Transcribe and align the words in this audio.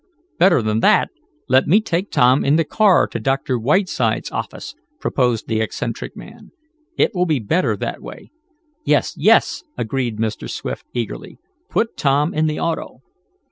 "Better 0.39 0.63
than 0.63 0.79
that! 0.79 1.11
Let 1.47 1.67
me 1.67 1.79
take 1.79 2.09
Tom 2.09 2.43
in 2.43 2.55
the 2.55 2.63
car 2.63 3.05
to 3.05 3.19
Dr. 3.19 3.59
Whiteside's 3.59 4.31
office," 4.31 4.73
proposed 4.99 5.47
the 5.47 5.61
eccentric 5.61 6.17
man. 6.17 6.53
"It 6.97 7.11
will 7.13 7.27
be 7.27 7.37
better 7.37 7.77
that 7.77 8.01
way." 8.01 8.31
"Yes, 8.83 9.13
yes," 9.15 9.63
agreed 9.77 10.17
Mr. 10.17 10.49
Swift 10.49 10.87
eagerly. 10.91 11.37
"Put 11.69 11.97
Tom 11.97 12.33
in 12.33 12.47
the 12.47 12.59
auto!" 12.59 13.01